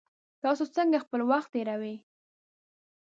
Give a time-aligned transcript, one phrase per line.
[0.43, 1.95] تاسو څنګه خپل وخت تیروئ؟